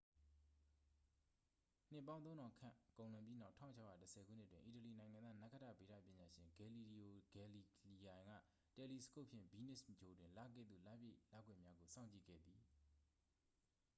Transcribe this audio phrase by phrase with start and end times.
[1.91, 3.55] နှစ်ပေါင်း သုံးထောင်ခန့် ကုန်လွန်ပြီးနောက်
[3.91, 8.27] 1610 ခုနှစ်တွင် အီတလီနိုင်ငံသား နက္ခတ္တဗေဒပညာရှင် ဂယ်လီလီယို ဂယ်လီလီယိုင်က
[8.77, 12.61] တယ်လီစကုပ်ဖြင့် ဗီးနပ်စ်ဂြိုဟ်တွင် လကဲ့သို့ လပြည့်လကွယ်များကို စောင့်ကြည့်ခဲ့သည်